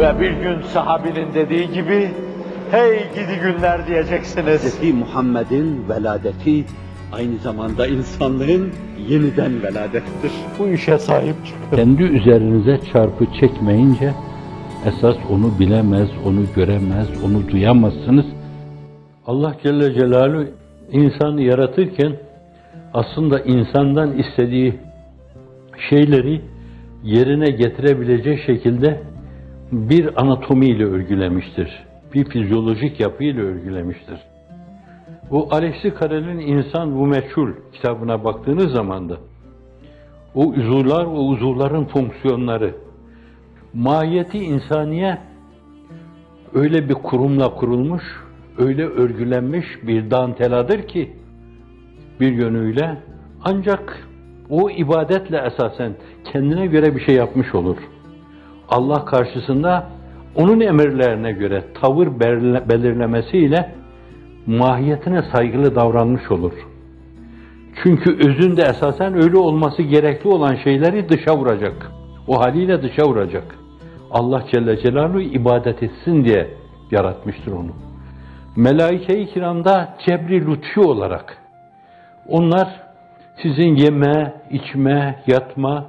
Ve 0.00 0.20
bir 0.20 0.30
gün 0.30 0.62
sahabinin 0.62 1.34
dediği 1.34 1.72
gibi, 1.72 2.10
hey 2.70 2.98
gidi 2.98 3.40
günler 3.42 3.86
diyeceksiniz. 3.86 4.80
Hz. 4.80 4.94
Muhammed'in 4.94 5.88
veladeti 5.88 6.64
aynı 7.12 7.38
zamanda 7.38 7.86
insanlığın 7.86 8.70
yeniden 9.08 9.62
veladettir. 9.62 10.32
Bu 10.58 10.68
işe 10.68 10.98
sahip 10.98 11.34
çıkın. 11.46 11.76
Kendi 11.76 12.02
üzerinize 12.02 12.78
çarpı 12.92 13.26
çekmeyince 13.40 14.12
esas 14.86 15.16
onu 15.30 15.58
bilemez, 15.58 16.08
onu 16.26 16.40
göremez, 16.56 17.08
onu 17.24 17.48
duyamazsınız. 17.48 18.26
Allah 19.26 19.54
Celle 19.62 19.94
Celaluhu 19.94 20.46
insanı 20.92 21.42
yaratırken 21.42 22.12
aslında 22.94 23.40
insandan 23.40 24.18
istediği 24.18 24.74
şeyleri 25.90 26.40
yerine 27.02 27.50
getirebilecek 27.50 28.40
şekilde 28.46 29.09
bir 29.72 30.22
anatomiyle 30.22 30.84
örgülemiştir. 30.84 31.84
Bir 32.14 32.24
fizyolojik 32.24 33.00
yapıyla 33.00 33.42
örgülemiştir. 33.42 34.18
Bu 35.30 35.48
Alexi 35.50 35.94
Karel'in 35.94 36.38
İnsan 36.38 36.98
bu 36.98 37.06
Meçhul 37.06 37.50
kitabına 37.72 38.24
baktığınız 38.24 38.72
zaman 38.72 39.08
da 39.08 39.16
o 40.34 40.46
uzuvlar, 40.46 41.06
o 41.06 41.18
uzuvların 41.18 41.84
fonksiyonları, 41.84 42.74
mahiyeti 43.74 44.38
insaniye 44.38 45.18
öyle 46.54 46.88
bir 46.88 46.94
kurumla 46.94 47.54
kurulmuş, 47.54 48.02
öyle 48.58 48.84
örgülenmiş 48.86 49.66
bir 49.82 50.10
danteladır 50.10 50.88
ki 50.88 51.12
bir 52.20 52.32
yönüyle 52.32 52.98
ancak 53.44 54.08
o 54.50 54.70
ibadetle 54.70 55.38
esasen 55.38 55.94
kendine 56.32 56.66
göre 56.66 56.96
bir 56.96 57.00
şey 57.00 57.14
yapmış 57.14 57.54
olur. 57.54 57.76
Allah 58.70 59.04
karşısında 59.04 59.86
onun 60.34 60.60
emirlerine 60.60 61.32
göre 61.32 61.64
tavır 61.82 62.20
belirlemesiyle 62.68 63.74
mahiyetine 64.46 65.22
saygılı 65.34 65.74
davranmış 65.74 66.30
olur. 66.30 66.52
Çünkü 67.82 68.16
özünde 68.28 68.62
esasen 68.62 69.22
öyle 69.22 69.36
olması 69.38 69.82
gerekli 69.82 70.28
olan 70.28 70.54
şeyleri 70.64 71.08
dışa 71.08 71.36
vuracak. 71.36 71.90
O 72.28 72.40
haliyle 72.40 72.82
dışa 72.82 73.02
vuracak. 73.08 73.56
Allah 74.10 74.44
Celle 74.52 74.76
Celaluhu 74.76 75.20
ibadet 75.20 75.82
etsin 75.82 76.24
diye 76.24 76.50
yaratmıştır 76.90 77.52
onu. 77.52 77.70
Melaike-i 78.56 79.26
kiramda 79.26 79.96
cebri 80.06 80.46
lütfi 80.46 80.80
olarak 80.80 81.36
onlar 82.28 82.68
sizin 83.42 83.76
yeme, 83.76 84.34
içme, 84.50 85.22
yatma, 85.26 85.86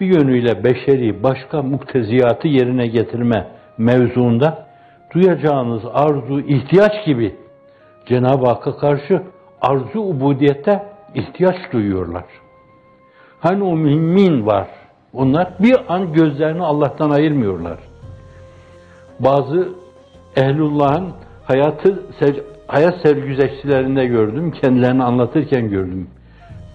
bir 0.00 0.06
yönüyle 0.06 0.64
beşeri 0.64 1.22
başka 1.22 1.62
mukteziyatı 1.62 2.48
yerine 2.48 2.86
getirme 2.86 3.48
mevzuunda 3.78 4.66
duyacağınız 5.14 5.82
arzu, 5.92 6.40
ihtiyaç 6.40 7.06
gibi 7.06 7.36
Cenab-ı 8.06 8.46
Hakk'a 8.46 8.76
karşı 8.76 9.22
arzu 9.60 10.00
ubudiyette 10.00 10.82
ihtiyaç 11.14 11.56
duyuyorlar. 11.72 12.24
Hani 13.40 13.64
o 13.64 13.76
mümin 13.76 14.46
var. 14.46 14.68
Onlar 15.12 15.54
bir 15.58 15.76
an 15.88 16.12
gözlerini 16.12 16.62
Allah'tan 16.62 17.10
ayırmıyorlar. 17.10 17.78
Bazı 19.20 19.68
ehlullahın 20.36 21.12
hayatı 21.44 22.02
hayat 22.66 23.02
sergüzeşçilerinde 23.02 24.06
gördüm, 24.06 24.50
kendilerini 24.50 25.04
anlatırken 25.04 25.70
gördüm. 25.70 26.10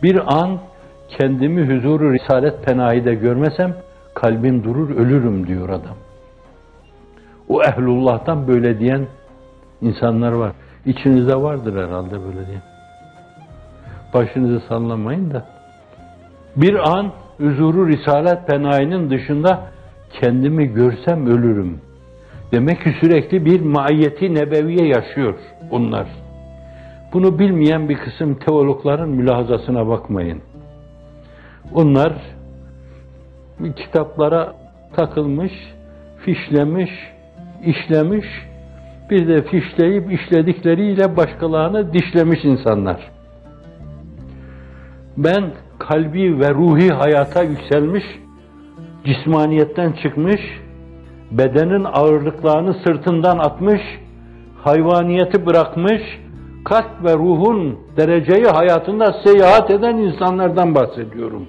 Bir 0.04 0.36
an 0.38 0.60
kendimi 1.10 1.76
huzuru 1.76 2.14
risalet 2.14 2.66
penahide 2.66 3.16
görmesem 3.16 3.76
kalbim 4.14 4.64
durur 4.64 4.90
ölürüm 4.90 5.48
diyor 5.48 5.70
adam. 5.70 5.96
O 7.50 7.64
ehlullah'tan 7.64 8.48
böyle 8.48 8.80
diyen 8.80 9.08
insanlar 9.82 10.32
var. 10.32 10.52
İçinizde 10.86 11.36
vardır 11.36 11.88
herhalde 11.88 12.12
böyle 12.12 12.48
diye. 12.48 12.62
Başınızı 14.14 14.68
sallamayın 14.68 15.32
da. 15.32 15.46
Bir 16.56 16.98
an 16.98 17.12
huzuru 17.38 17.88
risalet 17.88 18.48
penayinin 18.48 19.10
dışında 19.10 19.62
kendimi 20.22 20.66
görsem 20.66 21.28
ölürüm. 21.28 21.82
Demek 22.52 22.84
ki 22.84 22.96
sürekli 23.02 23.46
bir 23.46 23.62
maiyeti 23.62 24.34
nebeviye 24.34 24.88
yaşıyor 24.88 25.36
onlar. 25.72 26.08
Bunu 27.14 27.40
bilmeyen 27.40 27.90
bir 27.90 27.98
kısım 27.98 28.36
teologların 28.36 29.10
mülahazasına 29.10 29.88
bakmayın. 29.88 30.42
Onlar 31.74 32.14
kitaplara 33.72 34.56
takılmış, 34.96 35.52
fişlemiş, 36.26 36.92
işlemiş, 37.66 38.26
bir 39.10 39.28
de 39.28 39.44
fişleyip 39.44 40.12
işledikleriyle 40.12 41.18
başkalarını 41.18 41.94
dişlemiş 41.94 42.46
insanlar. 42.46 43.12
Ben 45.18 45.52
kalbi 45.80 46.40
ve 46.40 46.50
ruhi 46.54 46.90
hayata 46.90 47.44
yükselmiş, 47.44 48.04
cismaniyetten 49.06 49.92
çıkmış, 50.04 50.42
bedenin 51.32 51.84
ağırlıklarını 51.84 52.74
sırtından 52.74 53.38
atmış, 53.38 53.82
hayvaniyeti 54.64 55.46
bırakmış, 55.46 56.02
kalp 56.66 57.04
ve 57.04 57.14
ruhun 57.14 57.80
dereceyi 57.98 58.46
hayatında 58.46 59.16
seyahat 59.26 59.72
eden 59.72 59.98
insanlardan 59.98 60.76
bahsediyorum. 60.76 61.48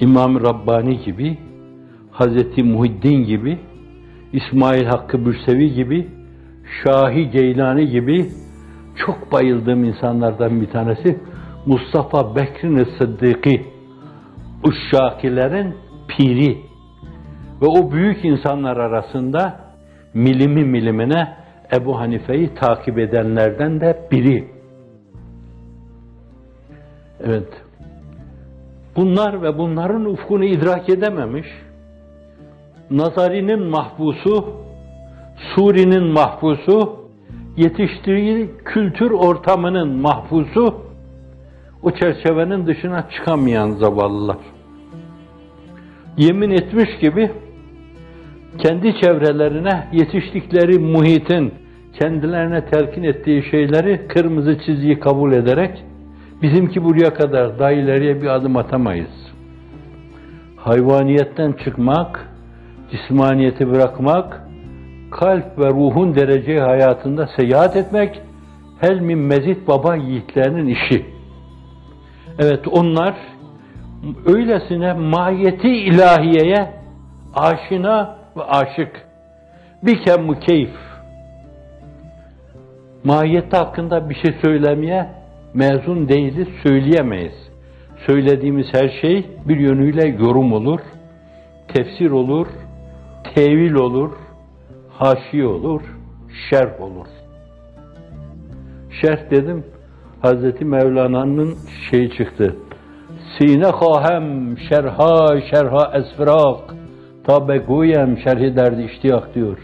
İmam 0.00 0.42
Rabbani 0.42 1.00
gibi, 1.04 1.38
Hazreti 2.10 2.62
Muhiddin 2.62 3.24
gibi, 3.24 3.58
İsmail 4.32 4.84
Hakkı 4.84 5.26
Bürsevi 5.26 5.74
gibi, 5.74 6.08
Şahi 6.84 7.30
Geylani 7.30 7.90
gibi 7.90 8.30
çok 9.06 9.32
bayıldığım 9.32 9.84
insanlardan 9.84 10.60
bir 10.60 10.66
tanesi 10.66 11.20
Mustafa 11.66 12.36
Bekir'in 12.36 12.88
Sıddık'ı, 12.98 13.56
Uşşakilerin 14.64 15.74
piri 16.08 16.58
ve 17.62 17.66
o 17.66 17.92
büyük 17.92 18.24
insanlar 18.24 18.76
arasında 18.76 19.60
milimi 20.14 20.64
milimine 20.64 21.39
Ebu 21.72 21.98
Hanife'yi 21.98 22.54
takip 22.54 22.98
edenlerden 22.98 23.80
de 23.80 24.08
biri. 24.10 24.48
Evet. 27.24 27.48
Bunlar 28.96 29.42
ve 29.42 29.58
bunların 29.58 30.04
ufkunu 30.04 30.44
idrak 30.44 30.88
edememiş, 30.88 31.46
Nazari'nin 32.90 33.62
mahpusu, 33.62 34.44
Suri'nin 35.54 36.04
mahpusu, 36.04 36.96
yetiştiği 37.56 38.50
kültür 38.64 39.10
ortamının 39.10 39.88
mahpusu, 39.88 40.74
o 41.82 41.90
çerçevenin 41.90 42.66
dışına 42.66 43.08
çıkamayan 43.10 43.70
zavallılar. 43.70 44.38
Yemin 46.16 46.50
etmiş 46.50 46.98
gibi 47.00 47.30
kendi 48.58 49.00
çevrelerine 49.00 49.88
yetiştikleri 49.92 50.78
muhitin 50.78 51.54
kendilerine 52.00 52.64
telkin 52.66 53.02
ettiği 53.02 53.42
şeyleri 53.50 54.08
kırmızı 54.08 54.58
çizgiyi 54.66 55.00
kabul 55.00 55.32
ederek 55.32 55.84
bizimki 56.42 56.84
buraya 56.84 57.14
kadar 57.14 57.58
daha 57.58 57.72
ileriye 57.72 58.22
bir 58.22 58.26
adım 58.26 58.56
atamayız. 58.56 59.30
Hayvaniyetten 60.56 61.52
çıkmak, 61.52 62.28
cismaniyeti 62.90 63.70
bırakmak, 63.70 64.40
kalp 65.10 65.58
ve 65.58 65.68
ruhun 65.68 66.14
derece 66.14 66.60
hayatında 66.60 67.28
seyahat 67.36 67.76
etmek, 67.76 68.20
Helmin 68.80 69.18
Mezit 69.18 69.68
Baba 69.68 69.96
yiğitlerinin 69.96 70.66
işi. 70.66 71.06
Evet 72.38 72.68
onlar 72.68 73.14
öylesine 74.26 74.92
mahiyeti 74.92 75.68
ilahiyeye 75.68 76.70
aşina 77.34 78.19
ve 78.36 78.42
aşık. 78.42 79.06
Bikem 79.82 80.24
mükeyf. 80.24 80.70
Mahiyeti 83.04 83.56
hakkında 83.56 84.10
bir 84.10 84.14
şey 84.14 84.34
söylemeye 84.42 85.08
mezun 85.54 86.08
değiliz, 86.08 86.48
söyleyemeyiz. 86.62 87.50
Söylediğimiz 88.06 88.66
her 88.72 88.88
şey 89.00 89.26
bir 89.44 89.56
yönüyle 89.56 90.08
yorum 90.08 90.52
olur, 90.52 90.80
tefsir 91.68 92.10
olur, 92.10 92.46
tevil 93.34 93.74
olur, 93.74 94.12
haşi 94.98 95.44
olur, 95.44 95.82
şerh 96.50 96.80
olur. 96.80 97.06
Şerh 99.00 99.30
dedim, 99.30 99.64
Hazreti 100.22 100.64
Mevlana'nın 100.64 101.54
şeyi 101.90 102.10
çıktı. 102.10 102.56
Sine 103.38 103.66
hahem 103.66 104.58
şerha 104.58 105.40
şerha 105.50 105.92
esfirak 105.98 106.79
ta 107.30 107.48
beguyem 107.48 108.18
şerhi 108.18 108.56
derdi 108.56 108.82
iştiyak 108.82 109.34
diyor. 109.34 109.58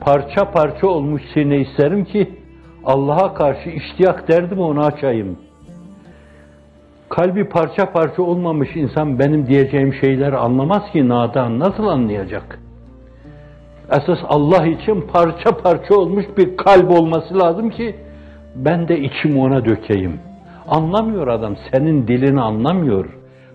Parça 0.00 0.50
parça 0.50 0.86
olmuş 0.86 1.22
sine 1.34 1.56
isterim 1.56 2.04
ki 2.04 2.30
Allah'a 2.84 3.34
karşı 3.34 3.70
iştiyak 3.70 4.28
derdim 4.28 4.58
onu 4.58 4.84
açayım. 4.84 5.38
Kalbi 7.08 7.48
parça 7.48 7.92
parça 7.92 8.22
olmamış 8.22 8.68
insan 8.74 9.18
benim 9.18 9.46
diyeceğim 9.46 9.94
şeyleri 10.00 10.36
anlamaz 10.36 10.82
ki 10.92 11.08
nadan 11.08 11.58
nasıl 11.58 11.86
anlayacak? 11.86 12.58
Esas 13.90 14.18
Allah 14.28 14.66
için 14.66 15.00
parça 15.12 15.56
parça 15.56 15.94
olmuş 15.94 16.24
bir 16.36 16.56
kalp 16.56 16.90
olması 16.90 17.38
lazım 17.38 17.70
ki 17.70 17.96
ben 18.54 18.88
de 18.88 19.00
içimi 19.00 19.40
ona 19.40 19.64
dökeyim. 19.64 20.20
Anlamıyor 20.68 21.28
adam, 21.28 21.56
senin 21.72 22.08
dilini 22.08 22.40
anlamıyor. 22.40 23.06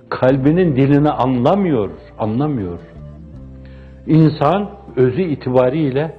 Kalbinin 0.09 0.75
dilini 0.75 1.09
anlamıyor, 1.09 1.89
anlamıyor. 2.19 2.92
İnsan 4.07 4.69
özü 4.95 5.21
itibariyle 5.21 6.15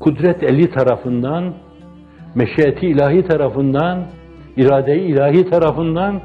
kudret 0.00 0.42
eli 0.42 0.70
tarafından, 0.70 1.54
meşiyeti 2.34 2.86
ilahi 2.86 3.26
tarafından, 3.26 4.04
irade-i 4.56 5.00
ilahi 5.00 5.50
tarafından 5.50 6.20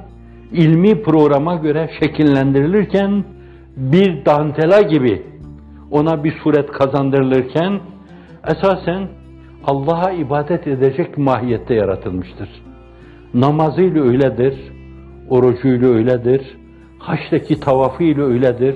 ilmi 0.52 1.04
programa 1.04 1.56
göre 1.56 1.90
şekillendirilirken 2.00 3.24
bir 3.78 4.26
dantela 4.26 4.82
gibi 4.82 5.22
ona 5.92 6.24
bir 6.24 6.34
suret 6.44 6.72
kazandırılırken 6.72 7.80
esasen 8.48 9.08
Allah'a 9.66 10.12
ibadet 10.12 10.68
edecek 10.68 11.18
mahiyette 11.18 11.74
yaratılmıştır. 11.74 12.50
Namazıyla 13.34 14.04
öyledir, 14.04 14.56
orucuyla 15.30 15.88
öyledir, 15.88 16.58
haçtaki 17.00 17.60
tavafıyla 17.60 18.24
öyledir, 18.24 18.76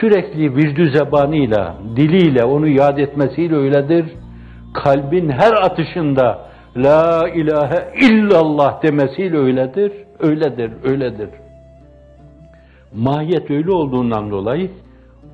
sürekli 0.00 0.56
virdü 0.56 0.90
zebanıyla, 0.90 1.74
diliyle 1.96 2.44
onu 2.44 2.68
yad 2.68 2.98
etmesiyle 2.98 3.56
öyledir, 3.56 4.06
kalbin 4.74 5.28
her 5.28 5.52
atışında 5.52 6.52
La 6.76 7.28
ilahe 7.28 7.92
illallah 8.00 8.82
demesiyle 8.82 9.38
öyledir, 9.38 9.92
öyledir, 10.20 10.72
öyledir. 10.84 11.28
Mahiyet 12.94 13.50
öyle 13.50 13.70
olduğundan 13.70 14.30
dolayı 14.30 14.70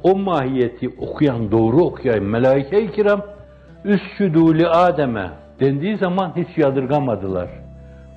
o 0.02 0.18
mahiyeti 0.18 0.88
okuyan, 0.98 1.50
doğru 1.50 1.76
okuyan 1.76 2.22
melaike-i 2.22 2.90
kiram 2.92 3.22
üscüdû 3.84 4.58
li 4.58 4.68
Adem'e 4.68 5.30
dendiği 5.60 5.96
zaman 5.96 6.32
hiç 6.36 6.58
yadırgamadılar. 6.58 7.48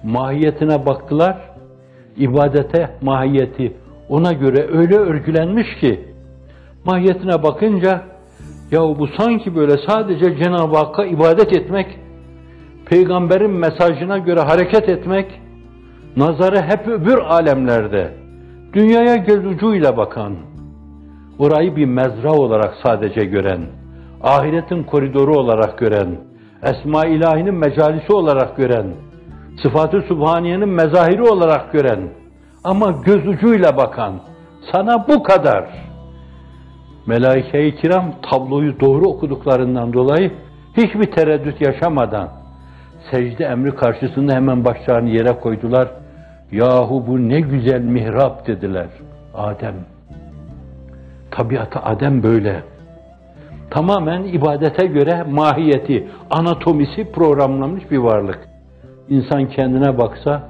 Mahiyetine 0.04 0.86
baktılar, 0.86 1.38
ibadete 2.18 2.90
mahiyeti 3.02 3.74
ona 4.10 4.34
göre 4.34 4.68
öyle 4.72 4.96
örgülenmiş 4.96 5.76
ki 5.80 6.11
mahiyetine 6.86 7.44
bakınca 7.44 8.02
ya 8.72 8.82
bu 8.82 9.08
sanki 9.18 9.56
böyle 9.56 9.78
sadece 9.88 10.44
Cenab-ı 10.44 10.78
Hakk'a 10.78 11.06
ibadet 11.06 11.54
etmek, 11.58 12.00
peygamberin 12.86 13.52
mesajına 13.52 14.18
göre 14.18 14.40
hareket 14.40 14.90
etmek, 14.90 15.42
nazarı 16.18 16.62
hep 16.62 16.88
öbür 16.88 17.18
alemlerde, 17.18 18.14
dünyaya 18.74 19.16
göz 19.16 19.46
ucuyla 19.46 19.98
bakan, 19.98 20.36
orayı 21.40 21.76
bir 21.76 21.86
mezra 21.86 22.32
olarak 22.32 22.74
sadece 22.84 23.26
gören, 23.26 23.62
ahiretin 24.24 24.84
koridoru 24.84 25.36
olarak 25.36 25.78
gören, 25.78 26.20
Esma 26.64 27.06
ilahinin 27.06 27.56
mecalisi 27.56 28.14
olarak 28.14 28.58
gören, 28.58 28.86
sıfatı 29.64 30.02
subhaniyenin 30.02 30.70
mezahiri 30.70 31.24
olarak 31.24 31.74
gören, 31.74 32.10
ama 32.64 32.92
göz 33.06 33.28
ucuyla 33.28 33.78
bakan, 33.78 34.14
sana 34.72 35.08
bu 35.08 35.24
kadar. 35.24 35.91
Melaike-i 37.06 37.76
kiram 37.76 38.12
tabloyu 38.32 38.80
doğru 38.80 39.06
okuduklarından 39.06 39.94
dolayı 39.94 40.32
hiçbir 40.78 41.12
tereddüt 41.12 41.62
yaşamadan 41.62 42.30
secde 43.12 43.46
emri 43.46 43.76
karşısında 43.76 44.34
hemen 44.34 44.66
başlarını 44.66 45.10
yere 45.10 45.40
koydular. 45.40 45.88
Yahu 46.52 47.08
bu 47.08 47.30
ne 47.30 47.40
güzel 47.40 47.82
mihrap 47.82 48.48
dediler. 48.48 48.88
Adem. 49.34 49.76
Tabiatı 51.32 51.80
Adem 51.80 52.24
böyle. 52.24 52.64
Tamamen 53.70 54.24
ibadete 54.24 54.88
göre 54.88 55.24
mahiyeti, 55.24 56.08
anatomisi 56.30 57.12
programlanmış 57.12 57.92
bir 57.92 57.98
varlık. 57.98 58.40
İnsan 59.10 59.50
kendine 59.50 59.98
baksa, 59.98 60.50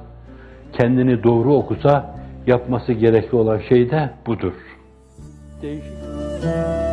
kendini 0.72 1.22
doğru 1.22 1.54
okusa, 1.54 2.14
yapması 2.46 2.92
gerekli 2.92 3.36
olan 3.36 3.60
şey 3.68 3.90
de 3.90 4.10
budur. 4.26 4.54
Değişik. 5.62 6.11
Thank 6.42 6.86
you. 6.86 6.91